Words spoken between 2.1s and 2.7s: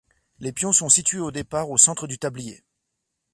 tablier.